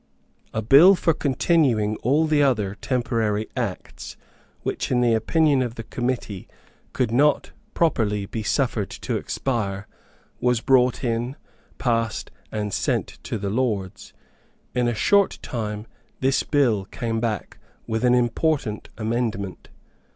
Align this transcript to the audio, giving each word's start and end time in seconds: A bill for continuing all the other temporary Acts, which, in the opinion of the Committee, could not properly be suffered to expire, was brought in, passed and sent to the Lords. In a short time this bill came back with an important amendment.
A 0.51 0.63
bill 0.63 0.95
for 0.95 1.13
continuing 1.13 1.95
all 1.97 2.25
the 2.25 2.41
other 2.41 2.73
temporary 2.73 3.47
Acts, 3.55 4.17
which, 4.63 4.89
in 4.89 5.01
the 5.01 5.13
opinion 5.13 5.61
of 5.61 5.75
the 5.75 5.83
Committee, 5.83 6.47
could 6.91 7.11
not 7.11 7.51
properly 7.75 8.25
be 8.25 8.41
suffered 8.41 8.89
to 8.89 9.15
expire, 9.15 9.85
was 10.39 10.59
brought 10.59 11.03
in, 11.03 11.35
passed 11.77 12.31
and 12.51 12.73
sent 12.73 13.19
to 13.21 13.37
the 13.37 13.51
Lords. 13.51 14.11
In 14.73 14.87
a 14.87 14.95
short 14.95 15.37
time 15.43 15.85
this 16.19 16.41
bill 16.41 16.85
came 16.85 17.19
back 17.19 17.59
with 17.85 18.03
an 18.03 18.15
important 18.15 18.89
amendment. 18.97 19.69